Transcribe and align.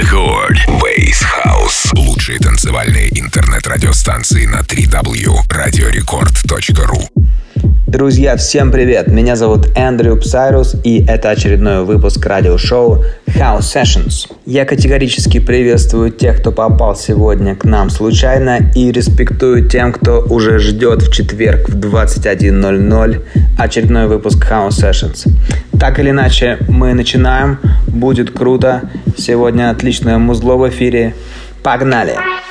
Record. 0.00 0.56
Bass 0.80 1.22
House. 1.44 1.90
Лучшие 1.94 2.38
танцевальные 2.38 3.10
интернет-радиостанции 3.20 4.46
на 4.46 4.60
3w 4.60 5.42
radiorecord.ru 5.50 7.08
Друзья, 7.90 8.36
всем 8.36 8.70
привет! 8.70 9.08
Меня 9.08 9.34
зовут 9.34 9.66
Эндрю 9.74 10.16
Псайрус, 10.16 10.76
и 10.84 11.04
это 11.08 11.30
очередной 11.30 11.84
выпуск 11.84 12.24
радиошоу 12.24 13.02
House 13.26 13.62
Sessions. 13.62 14.32
Я 14.46 14.64
категорически 14.64 15.40
приветствую 15.40 16.12
тех, 16.12 16.38
кто 16.38 16.52
попал 16.52 16.94
сегодня 16.94 17.56
к 17.56 17.64
нам 17.64 17.90
случайно, 17.90 18.70
и 18.76 18.92
респектую 18.92 19.68
тем, 19.68 19.92
кто 19.92 20.20
уже 20.20 20.60
ждет 20.60 21.02
в 21.02 21.12
четверг 21.12 21.68
в 21.68 21.76
21.00 21.76 23.24
очередной 23.58 24.06
выпуск 24.06 24.46
House 24.48 24.68
Sessions. 24.68 25.28
Так 25.80 25.98
или 25.98 26.10
иначе, 26.10 26.58
мы 26.68 26.94
начинаем. 26.94 27.58
Будет 27.88 28.30
круто. 28.30 28.82
Сегодня 29.18 29.68
отличное 29.68 30.18
музло 30.18 30.54
в 30.54 30.68
эфире. 30.68 31.16
Погнали! 31.64 32.12
Погнали! 32.12 32.49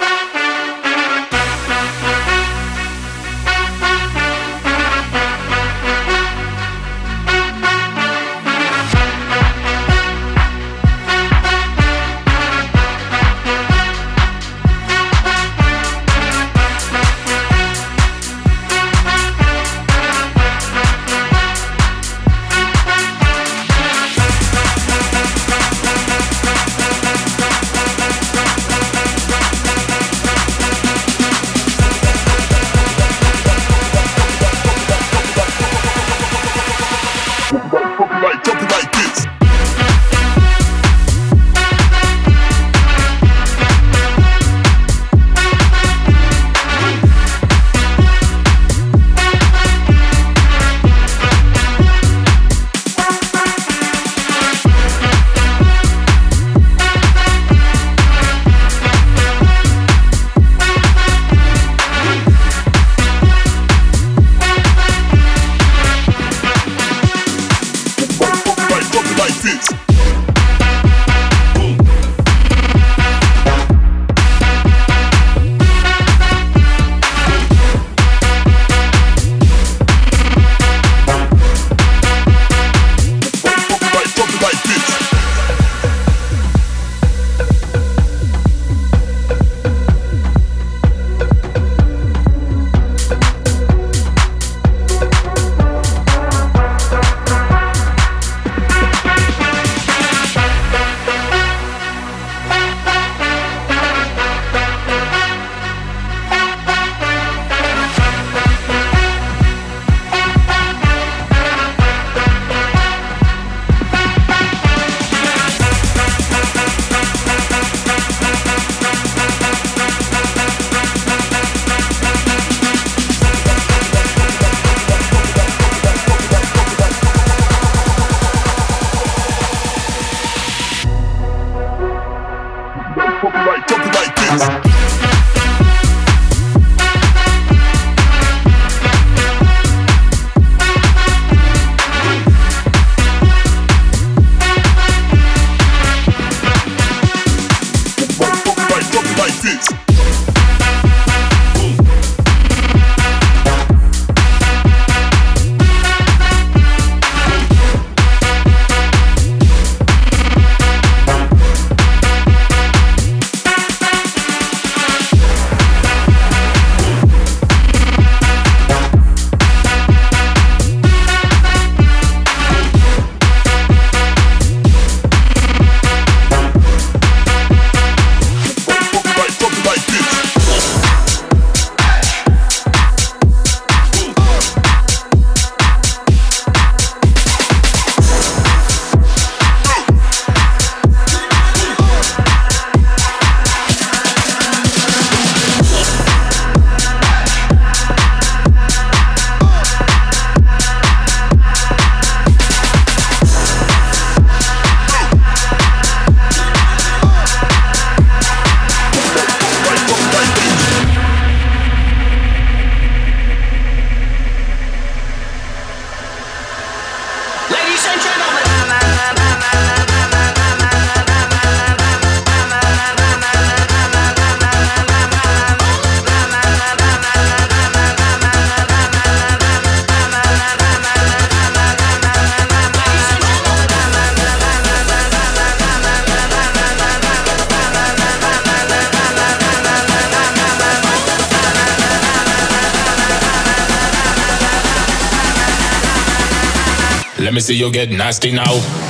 See 247.49 247.55
you 247.55 247.71
get 247.71 247.89
nasty 247.89 248.31
now. 248.31 248.88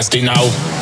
Nasty 0.00 0.22
now. 0.22 0.79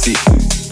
juicy. 0.00 0.16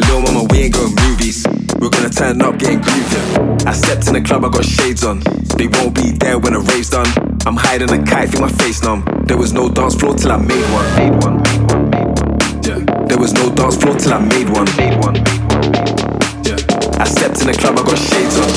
Lil 0.06 0.22
mama, 0.22 0.44
we 0.50 0.58
ain't 0.64 0.74
going 0.74 0.94
movies. 0.94 1.44
We're 1.78 1.90
gonna 1.90 2.10
turn 2.10 2.40
up, 2.42 2.58
getting 2.58 2.80
groovy. 2.80 3.66
I 3.66 3.72
stepped 3.72 4.06
in 4.08 4.14
the 4.14 4.20
club, 4.20 4.44
I 4.44 4.48
got 4.48 4.64
shades 4.64 5.04
on. 5.04 5.20
They 5.56 5.66
won't 5.68 5.94
be 5.94 6.12
there 6.12 6.38
when 6.38 6.52
the 6.54 6.60
rave's 6.60 6.90
done. 6.90 7.06
I'm 7.46 7.56
hiding 7.56 7.90
a 7.90 8.02
kite, 8.04 8.30
feel 8.30 8.40
my 8.40 8.48
face 8.48 8.82
numb. 8.82 9.04
There 9.26 9.36
was 9.36 9.52
no 9.52 9.68
dance 9.68 9.94
floor 9.94 10.14
till 10.14 10.32
I 10.32 10.36
made 10.36 10.64
one. 10.72 10.86
Made 10.96 11.22
one. 11.22 11.42
There 13.08 13.18
was 13.18 13.32
no 13.34 13.50
dance 13.54 13.76
floor 13.76 13.96
till 13.96 14.14
I 14.14 14.20
made 14.20 14.48
one. 14.50 14.66
Made 14.76 14.98
one. 14.98 15.16
I 17.00 17.04
stepped 17.04 17.40
in 17.40 17.46
the 17.46 17.54
club, 17.56 17.78
I 17.78 17.82
got 17.82 17.98
shades 17.98 18.36
on. 18.38 18.48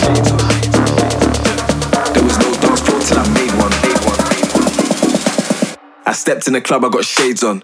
There 2.13 2.23
was 2.23 2.37
no 2.39 2.53
dance 2.61 2.81
floor 2.81 2.99
till 3.01 3.19
I 3.19 3.27
made 3.33 3.53
one. 3.59 3.71
Made 3.83 4.01
one. 4.05 4.19
I 6.05 6.13
stepped 6.13 6.47
in 6.47 6.53
the 6.53 6.61
club, 6.61 6.85
I 6.85 6.89
got 6.89 7.05
shades 7.05 7.43
on. 7.43 7.61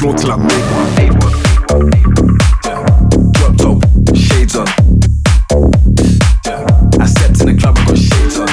Floor 0.00 0.14
till 0.14 0.32
I 0.32 0.36
made 0.36 0.64
one. 0.72 0.88
Shades 4.16 4.56
on. 4.56 4.66
I 6.98 7.06
stepped 7.06 7.40
in 7.42 7.46
the 7.48 7.56
club, 7.60 7.76
got 7.86 7.98
shades 7.98 8.38
on. 8.40 8.48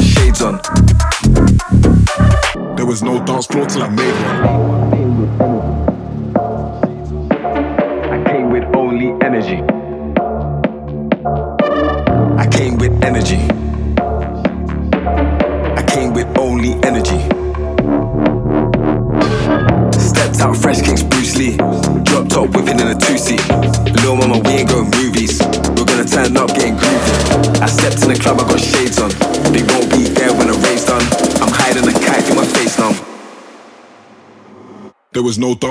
Shades 0.00 0.40
on. 0.42 0.54
There 2.76 2.86
was 2.86 3.02
no 3.02 3.22
dance 3.26 3.46
floor 3.46 3.66
till 3.66 3.82
I 3.82 3.88
made 3.90 4.14
one. 4.22 4.23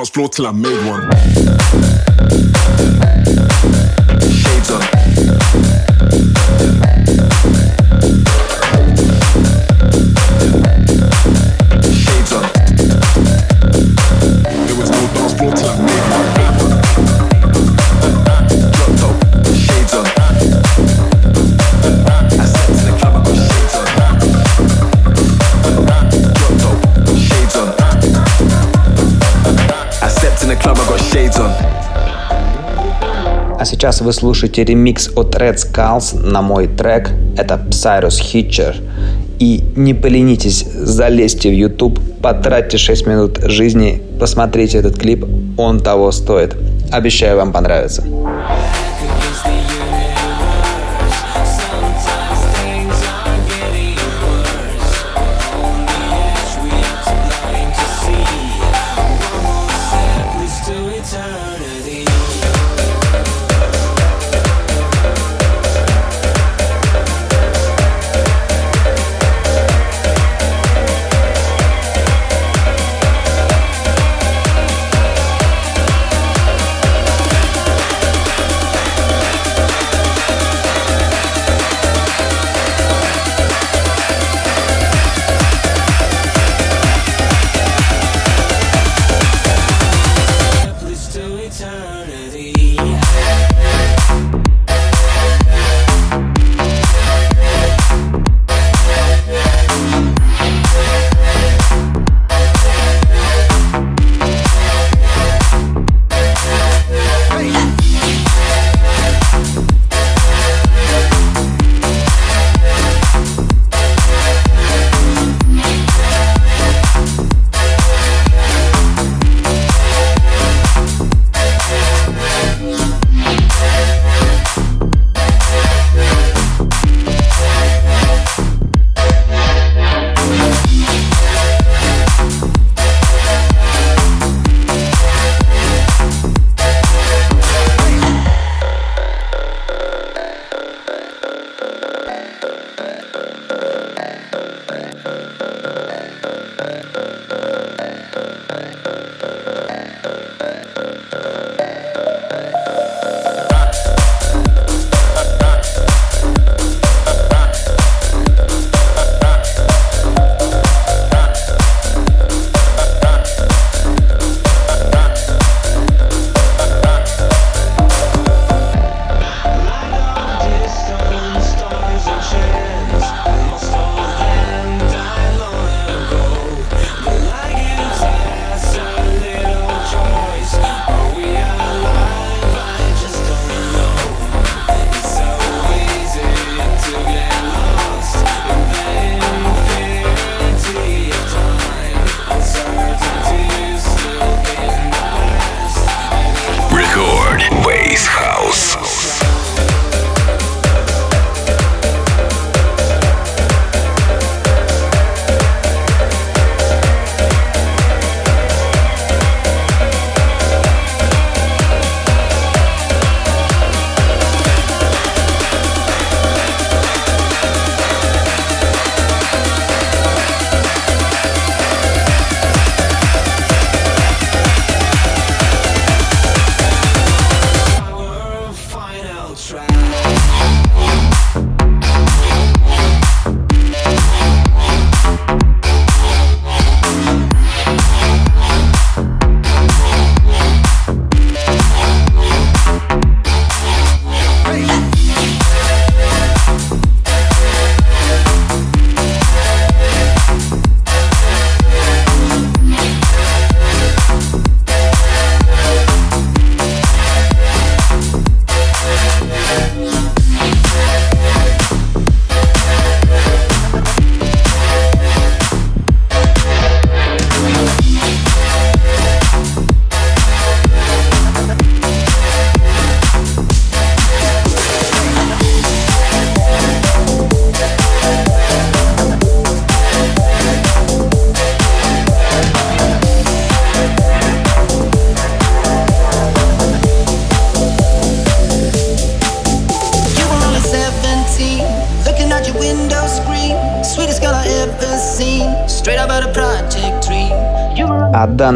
Dance 0.04 0.10
floor 0.10 0.28
till 0.28 0.48
I 0.48 0.52
made 0.52 0.86
one. 0.86 2.13
Сейчас 33.74 34.02
вы 34.02 34.14
слушаете 34.14 34.64
ремикс 34.64 35.10
от 35.16 35.36
Red 35.36 35.56
Skulls 35.56 36.16
на 36.16 36.42
мой 36.42 36.68
трек. 36.68 37.10
Это 37.36 37.56
Psyros 37.56 38.22
Hitcher. 38.22 38.76
И 39.40 39.64
не 39.76 39.94
поленитесь, 39.94 40.64
залезьте 40.64 41.50
в 41.50 41.54
YouTube, 41.54 42.00
потратьте 42.22 42.78
6 42.78 43.08
минут 43.08 43.40
жизни, 43.44 44.02
посмотрите 44.20 44.78
этот 44.78 44.98
клип, 44.98 45.26
он 45.58 45.80
того 45.80 46.12
стоит. 46.12 46.56
Обещаю, 46.92 47.38
вам 47.38 47.52
понравится. 47.52 48.04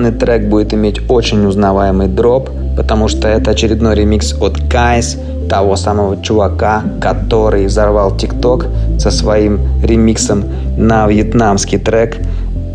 Данный 0.08 0.20
трек 0.20 0.48
будет 0.48 0.74
иметь 0.74 1.02
очень 1.10 1.46
узнаваемый 1.46 2.08
дроп, 2.08 2.50
потому 2.76 3.08
что 3.08 3.28
это 3.28 3.52
очередной 3.52 3.96
ремикс 3.96 4.34
от 4.40 4.58
Кайс, 4.70 5.18
того 5.50 5.76
самого 5.76 6.22
чувака, 6.22 6.84
который 7.02 7.68
взорвал 7.68 8.18
ТикТок 8.18 8.68
со 9.00 9.12
своим 9.12 9.60
ремиксом 9.84 10.44
на 10.78 11.08
вьетнамский 11.08 11.80
трек. 11.80 12.18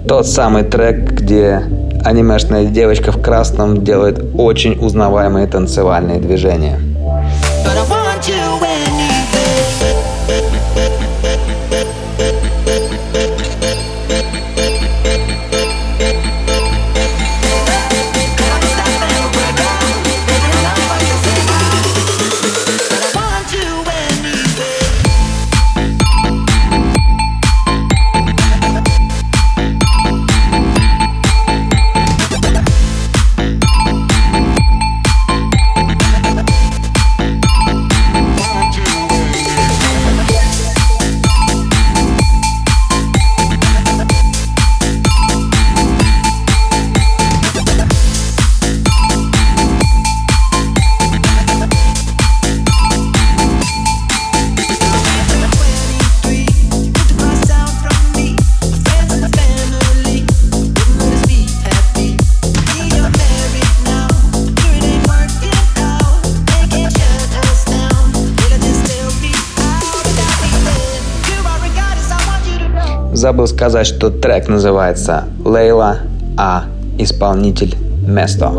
Тот 0.08 0.26
самый 0.26 0.62
трек, 0.62 1.12
где 1.12 1.62
анимешная 2.04 2.64
девочка 2.64 3.12
в 3.12 3.22
красном 3.22 3.84
делает 3.84 4.24
очень 4.34 4.78
узнаваемые 4.80 5.46
танцевальные 5.46 6.18
движения. 6.18 6.78
Забыл 73.22 73.46
сказать, 73.46 73.86
что 73.86 74.10
трек 74.10 74.48
называется 74.48 75.26
«Лейла», 75.44 75.98
а 76.36 76.64
исполнитель 76.98 77.76
«Место». 78.04 78.50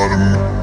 bottom. 0.00 0.59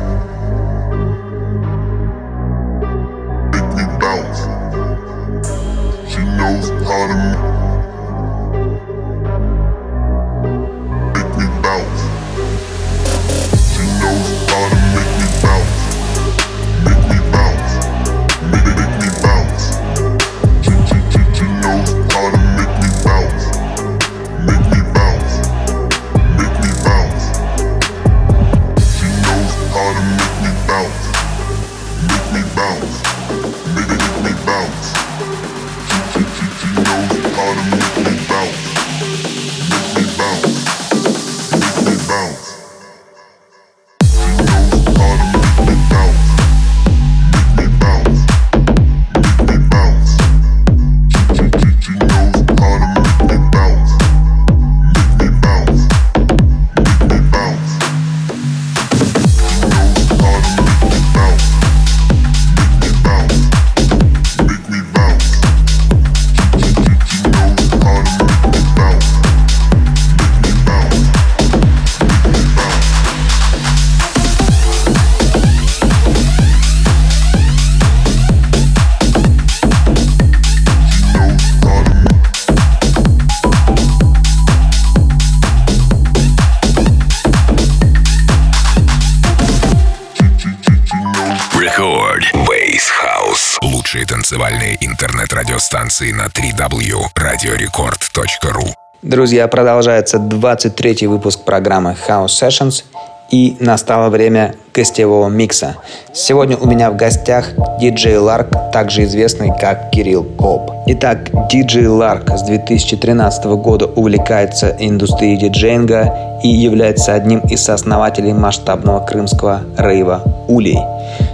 Радиостанции 95.98 96.12
на 96.12 96.28
3w 96.28 97.08
radiorecord.ru 97.16 98.74
Друзья, 99.02 99.48
продолжается 99.48 100.18
23-й 100.18 101.08
выпуск 101.08 101.44
программы 101.44 101.96
House 102.08 102.28
Sessions 102.28 102.84
и 103.32 103.58
настало 103.60 104.10
время 104.10 104.56
гостевого 104.74 105.30
микса. 105.30 105.76
Сегодня 106.14 106.58
у 106.58 106.68
меня 106.68 106.90
в 106.92 106.96
гостях 106.96 107.50
диджей 107.80 108.18
Ларк, 108.18 108.48
также 108.72 109.04
известный 109.04 109.52
как 109.60 109.92
Кирилл 109.92 110.24
Коп. 110.24 110.72
Итак, 110.88 111.30
диджей 111.50 111.88
Ларк 111.88 112.30
с 112.30 112.44
2013 112.44 113.46
года 113.46 113.86
увлекается 113.86 114.76
индустрией 114.80 115.38
диджейнга 115.38 116.40
и 116.44 116.48
является 116.48 117.14
одним 117.14 117.40
из 117.40 117.68
основателей 117.70 118.34
масштабного 118.34 119.06
крымского 119.06 119.62
рейва 119.78 120.24
«Улей». 120.48 120.80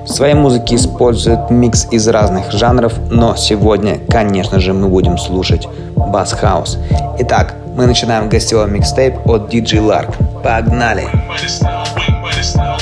В 0.05 0.09
своей 0.09 0.33
музыке 0.33 0.75
использует 0.75 1.49
микс 1.49 1.87
из 1.91 2.07
разных 2.07 2.51
жанров, 2.51 2.93
но 3.09 3.35
сегодня, 3.35 3.99
конечно 4.09 4.59
же, 4.59 4.73
мы 4.73 4.87
будем 4.87 5.17
слушать 5.17 5.67
бас-хаус. 5.95 6.77
Итак, 7.19 7.55
мы 7.75 7.87
начинаем 7.87 8.29
гостевой 8.29 8.69
микстейп 8.69 9.27
от 9.27 9.53
DJ 9.53 9.79
Lark. 9.79 10.13
Погнали! 10.43 11.05
Погнали! 11.05 12.72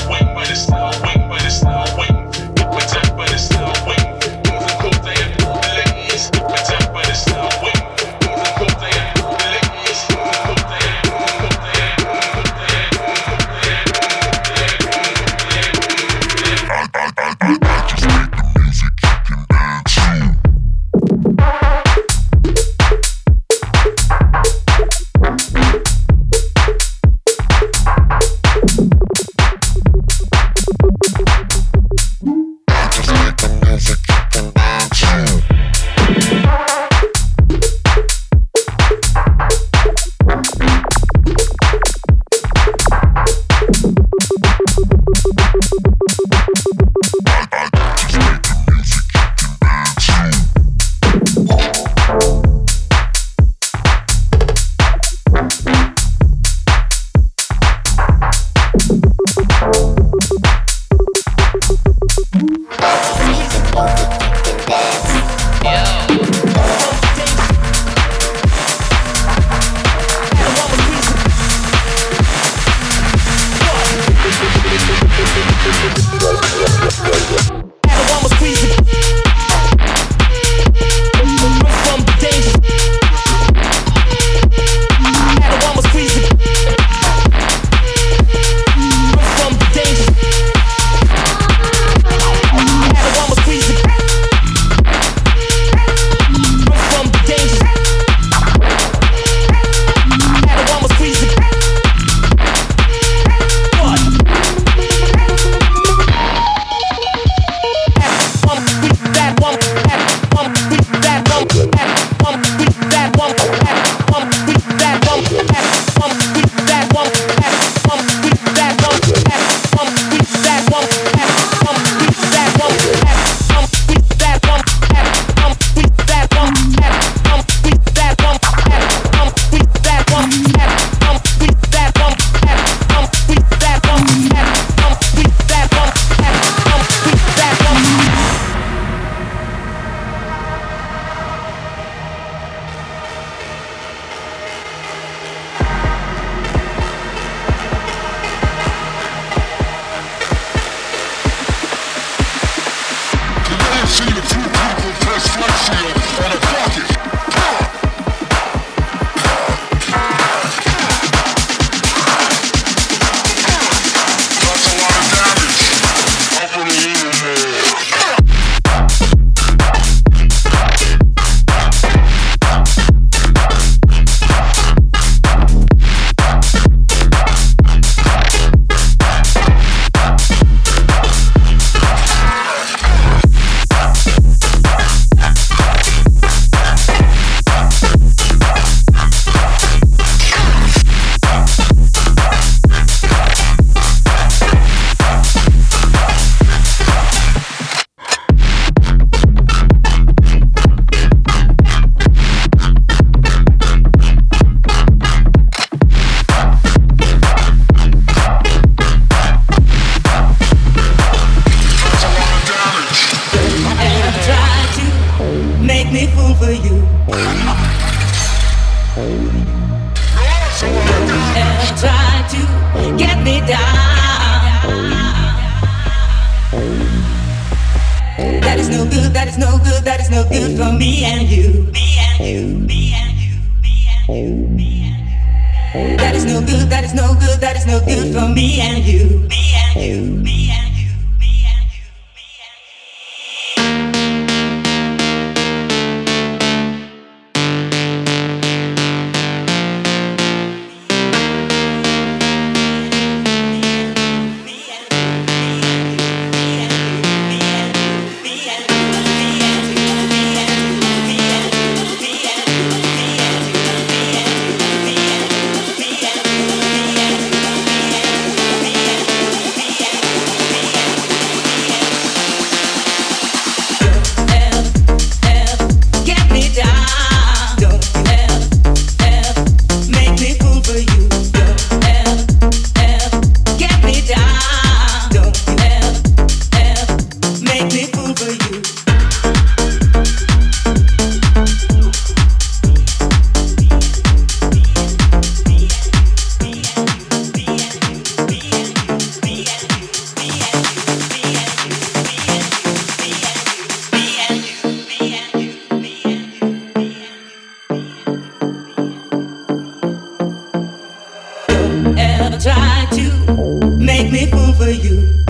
me 314.12 314.26
fool 314.30 314.52
for 314.52 314.68
you. 314.68 315.21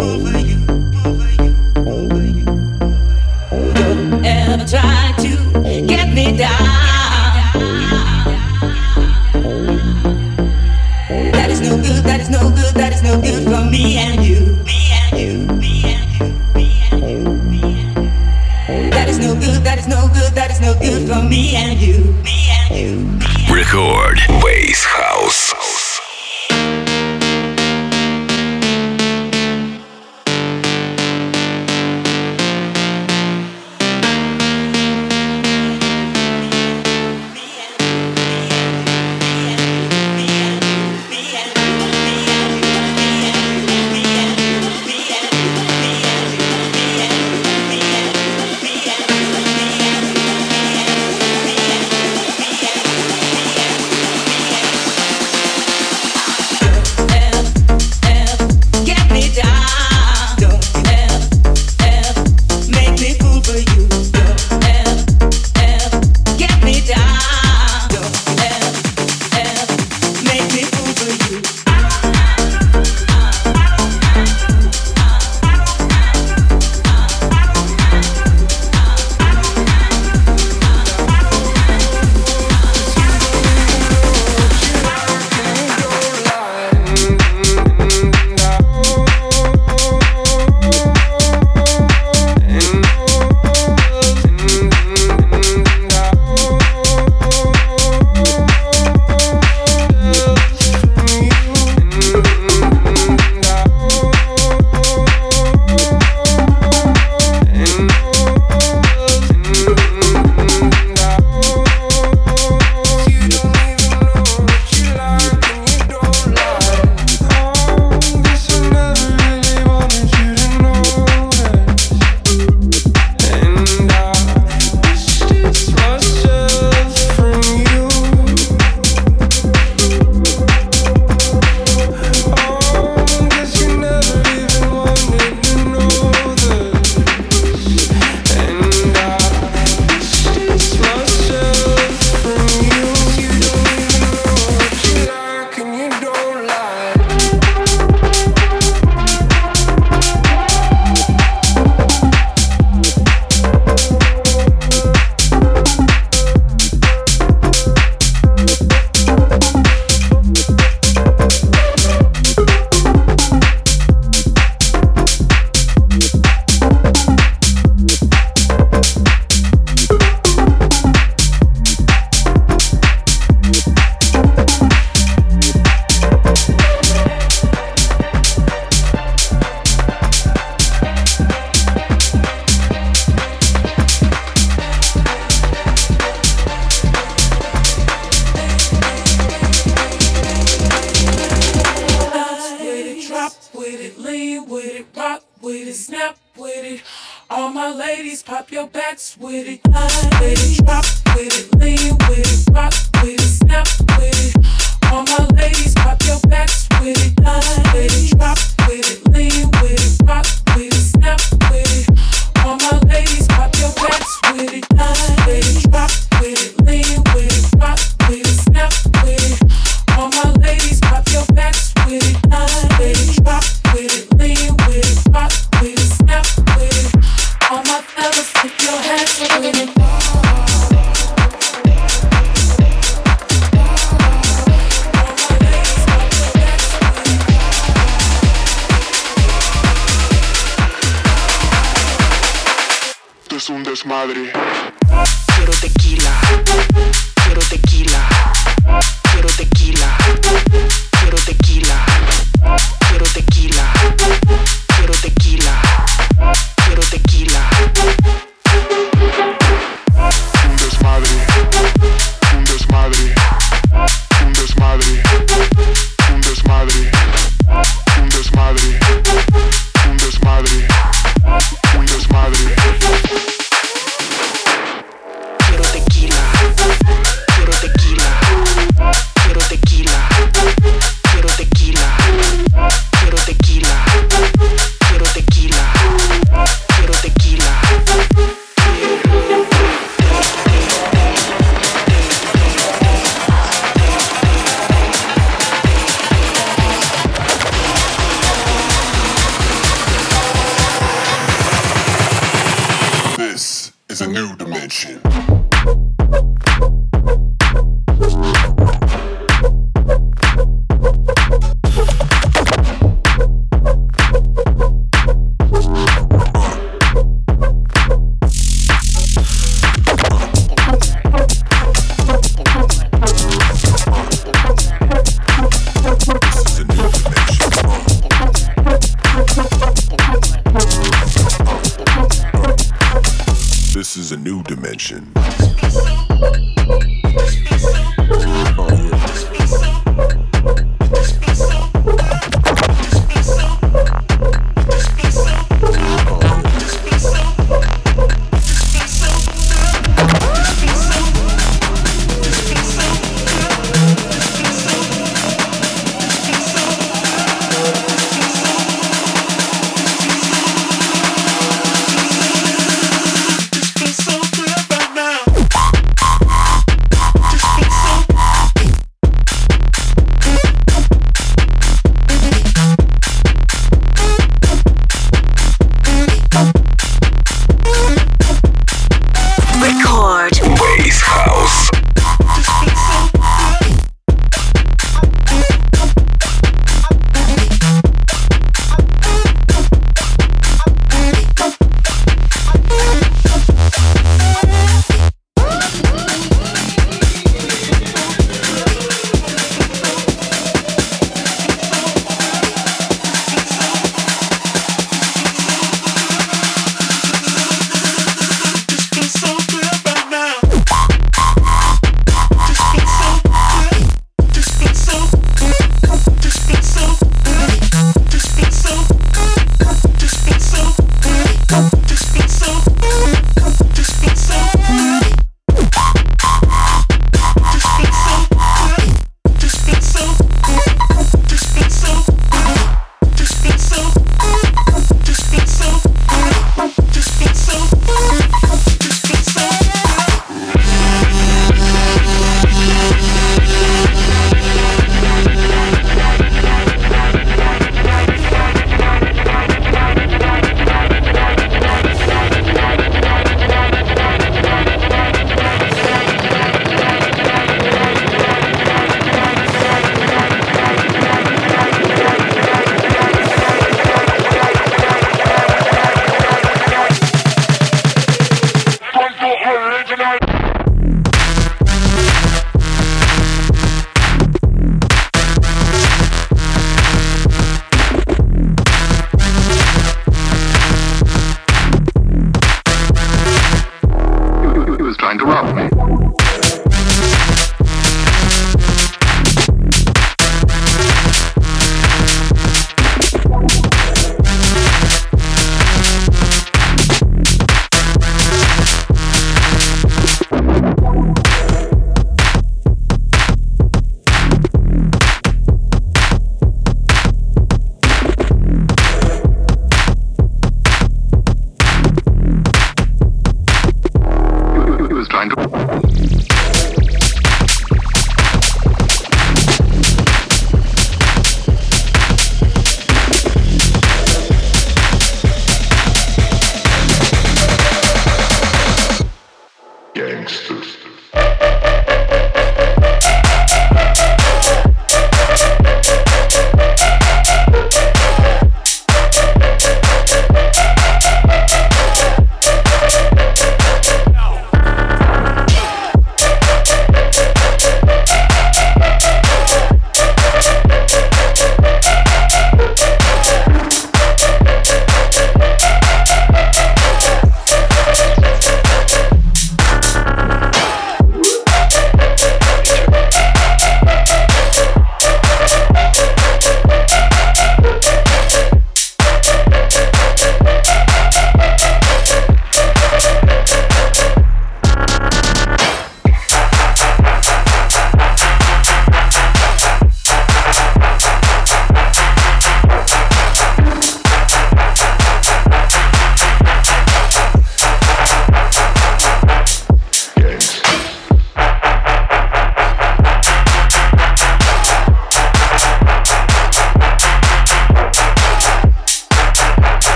This 333.83 333.97
is 333.97 334.13
a 334.13 334.17
new 334.17 334.45
dimension. 334.45 335.13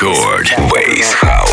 Рекорд 0.00 0.56
Бейс 0.72 1.12
Хаус. 1.12 1.49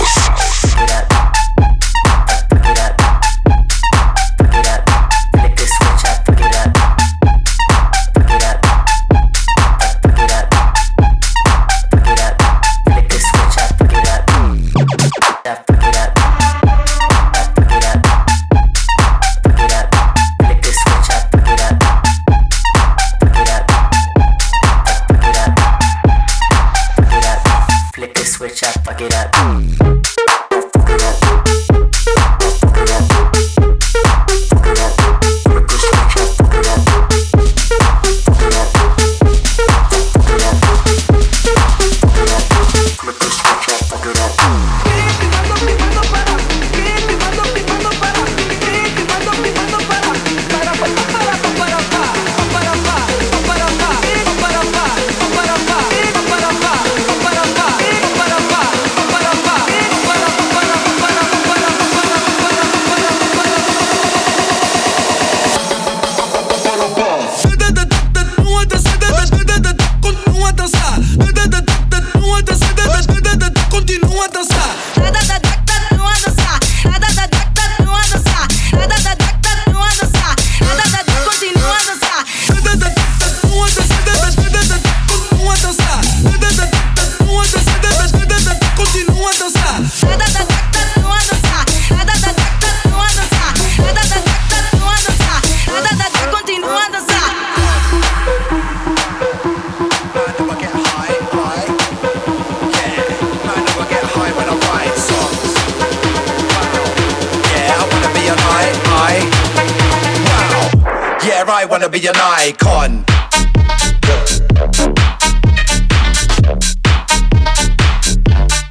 I 111.49 111.65
wanna 111.65 111.87
be 111.87 112.05
an 112.05 112.15
icon. 112.15 113.05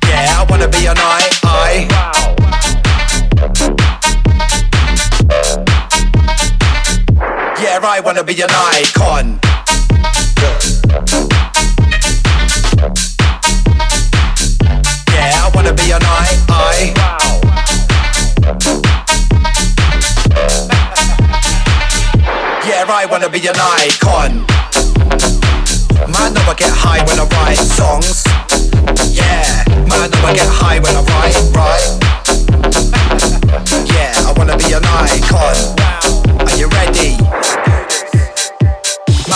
Yeah, 0.05 0.37
I 0.39 0.47
wanna 0.49 0.69
be 0.69 0.87
an 0.87 0.97
I, 0.99 1.31
I. 1.45 1.89
Yeah, 7.63 7.81
I 7.83 8.01
wanna 8.05 8.23
be 8.25 8.41
an 8.43 8.51
icon. 8.51 9.41
I 23.07 23.09
wanna 23.09 23.29
be 23.31 23.39
an 23.47 23.55
icon. 23.55 24.45
Man, 26.11 26.37
I 26.37 26.55
get 26.59 26.73
high 26.75 27.05
when 27.07 27.21
I 27.21 27.27
write 27.39 27.55
songs. 27.55 28.25
Yeah, 29.15 29.63
man, 29.87 30.11
I 30.11 30.35
get 30.35 30.49
high 30.51 30.81
when 30.81 30.91
I 30.91 31.03
write, 31.15 31.39
right? 31.55 31.87
Yeah, 33.95 34.13
I 34.27 34.35
wanna 34.37 34.59
be 34.59 34.73
an 34.73 34.83
icon. 34.85 35.55
Are 36.49 36.57
you 36.57 36.67
ready? 36.67 37.56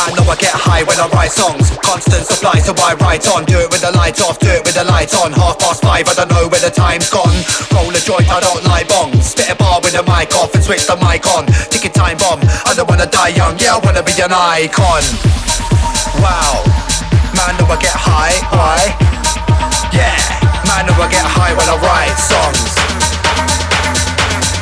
Man, 0.01 0.17
know 0.17 0.33
I 0.33 0.37
get 0.41 0.57
high 0.57 0.81
when 0.89 0.97
I 0.97 1.13
write 1.13 1.29
songs. 1.29 1.77
Constant 1.85 2.25
supply, 2.25 2.57
so 2.65 2.73
I 2.81 2.97
write 3.05 3.29
on. 3.29 3.45
Do 3.45 3.61
it 3.61 3.69
with 3.69 3.85
the 3.85 3.93
lights 3.93 4.25
off, 4.25 4.41
do 4.41 4.49
it 4.49 4.65
with 4.65 4.73
the 4.73 4.85
lights 4.89 5.13
on. 5.13 5.29
Half 5.29 5.61
past 5.61 5.85
five, 5.85 6.09
I 6.09 6.17
don't 6.17 6.33
know 6.33 6.49
where 6.49 6.61
the 6.65 6.73
time's 6.73 7.13
gone. 7.13 7.37
Roll 7.69 7.93
a 7.93 8.01
joint, 8.01 8.25
I 8.33 8.41
don't 8.41 8.65
like 8.65 8.89
bongs. 8.89 9.37
Spit 9.37 9.53
a 9.53 9.57
bar 9.61 9.77
with 9.85 9.93
the 9.93 10.01
mic 10.09 10.33
off 10.41 10.57
and 10.57 10.65
switch 10.65 10.89
the 10.89 10.97
mic 11.05 11.29
on. 11.37 11.45
Ticking 11.69 11.93
time 11.93 12.17
bomb, 12.17 12.41
I 12.65 12.73
don't 12.73 12.89
wanna 12.89 13.13
die 13.13 13.37
young. 13.37 13.61
Yeah, 13.61 13.77
I 13.77 13.79
wanna 13.85 14.01
be 14.01 14.17
an 14.25 14.33
icon. 14.33 15.05
Wow, 16.25 16.65
man, 17.37 17.61
know 17.61 17.69
I 17.69 17.77
get 17.77 17.93
high, 17.93 18.41
why? 18.57 18.97
Yeah, 19.93 20.17
man, 20.65 20.89
know 20.89 20.97
I 20.97 21.13
get 21.13 21.29
high 21.29 21.53
when 21.53 21.69
I 21.69 21.77
write 21.77 22.17
songs. 22.17 22.73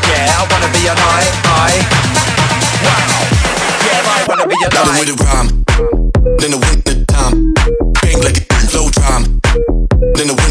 Yeah, 0.02 0.34
I 0.34 0.42
wanna 0.50 0.70
be 0.74 0.82
an 0.90 0.98
I, 0.98 1.22
I. 1.46 1.70
Wow, 2.82 3.37
wanna 4.28 4.46
be 4.46 4.54
an 4.62 4.70
Got 4.70 5.00
with 5.00 5.08
a 5.08 5.24
rhyme. 5.24 5.48
Then 6.38 6.50
the 6.52 6.58
winter 6.60 7.04
time. 7.06 7.54
Bang 8.02 8.20
like 8.20 8.44
a 8.50 8.76
low 8.76 8.90
drum. 8.90 9.40
Then 10.14 10.28
the 10.28 10.47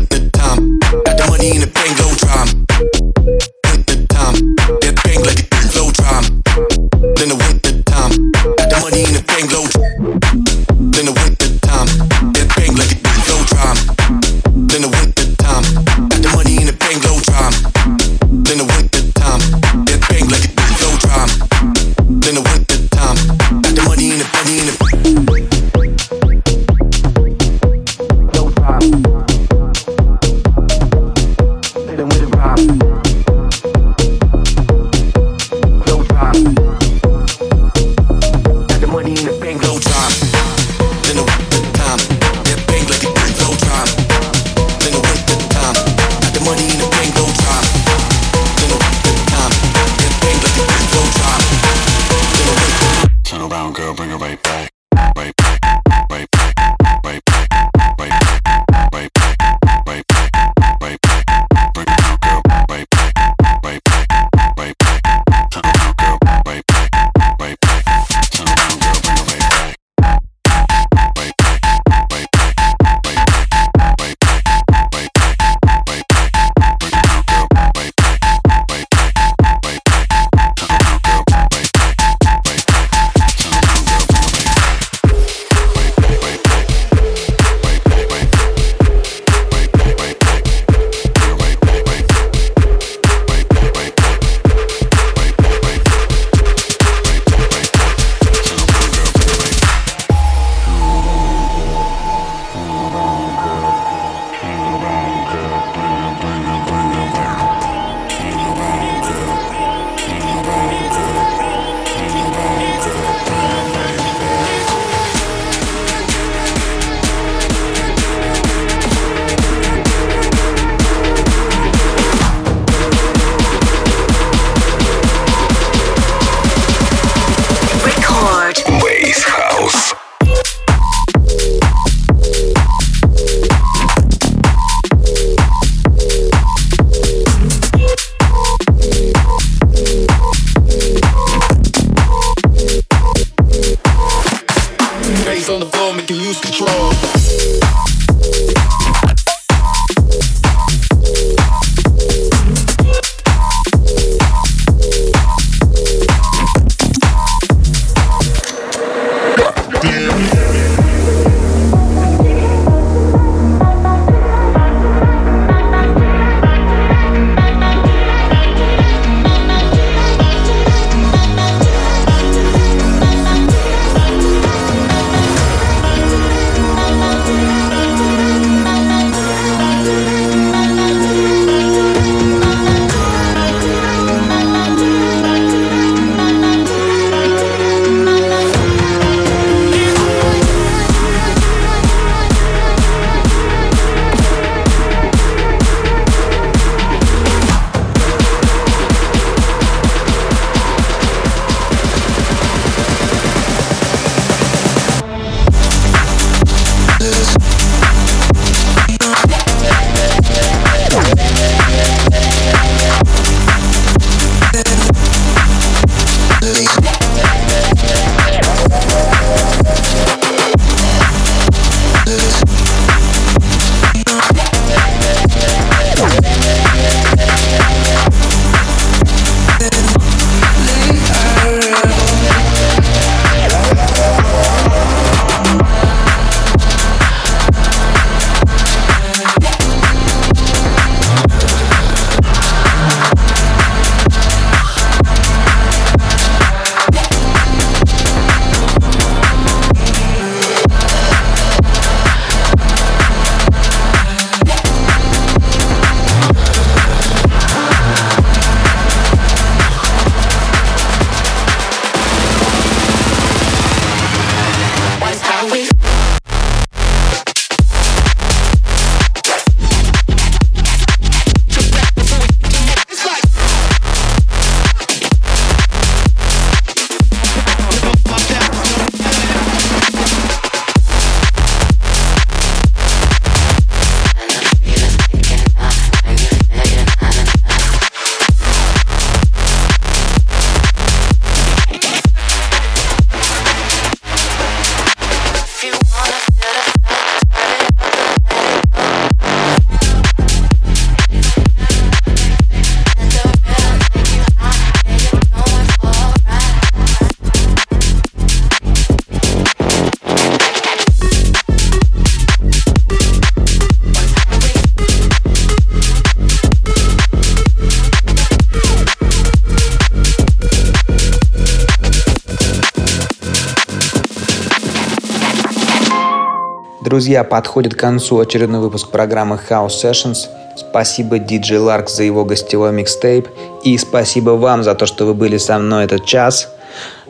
Друзья, 326.98 327.24
подходит 327.24 327.76
к 327.76 327.80
концу 327.80 328.20
очередной 328.20 328.60
выпуск 328.60 328.90
программы 328.90 329.40
House 329.48 329.84
Sessions. 329.84 330.18
Спасибо 330.56 331.20
DJ 331.20 331.60
Lark 331.60 331.90
за 331.90 332.02
его 332.02 332.26
гостевой 332.26 332.72
микстейп. 332.72 333.28
И 333.64 333.78
спасибо 333.78 334.32
вам 334.32 334.64
за 334.64 334.74
то, 334.74 334.88
что 334.88 335.06
вы 335.06 335.14
были 335.14 335.38
со 335.38 335.60
мной 335.60 335.86
этот 335.86 336.06
час. 336.06 336.50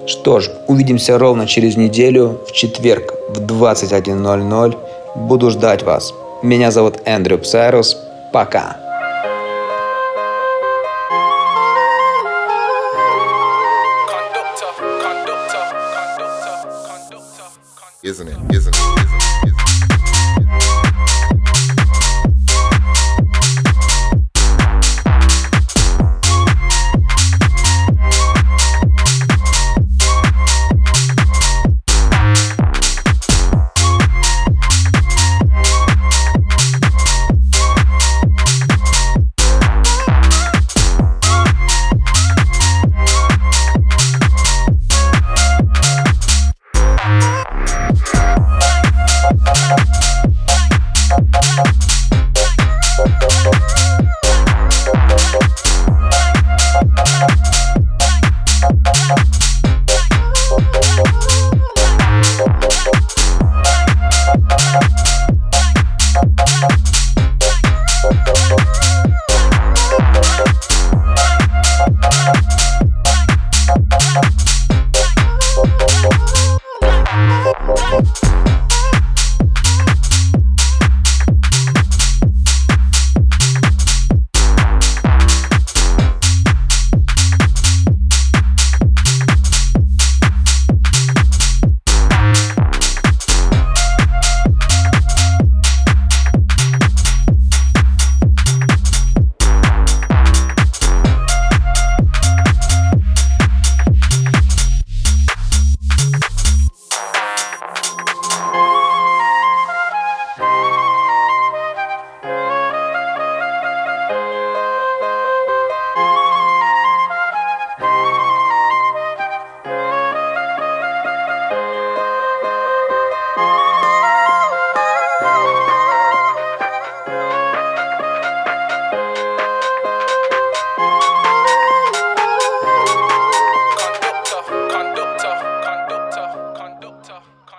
Что 0.06 0.42
ж, 0.42 0.50
увидимся 0.68 1.18
ровно 1.18 1.48
через 1.48 1.78
неделю, 1.78 2.42
в 2.46 2.52
четверг 2.52 3.14
в 3.30 3.40
21.00. 3.40 4.78
Буду 5.16 5.52
ждать 5.52 5.84
вас. 5.84 6.14
Меня 6.44 6.70
зовут 6.72 6.96
Эндрю 7.06 7.38
Псайрус. 7.38 7.96
Пока. 8.34 8.87